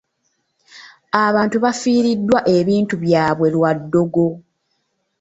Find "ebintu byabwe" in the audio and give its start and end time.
2.57-3.47